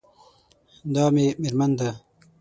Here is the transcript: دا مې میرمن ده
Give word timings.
دا 0.93 1.05
مې 1.15 1.25
میرمن 1.41 1.71
ده 1.79 1.89